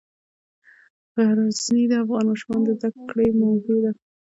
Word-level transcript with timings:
غزني 1.35 1.83
د 1.91 1.93
افغان 2.03 2.23
ماشومانو 2.29 2.65
د 2.67 2.71
زده 2.79 2.89
کړې 3.11 3.27
موضوع 3.41 3.77
ده. 3.83 3.91